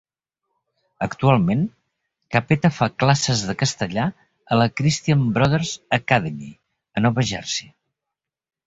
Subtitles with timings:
[1.07, 1.61] Actualment,
[2.37, 4.09] Cappetta fa classes de castellà
[4.57, 6.53] a la Christian Brothers Academy,
[6.99, 7.75] a Nova Jersei.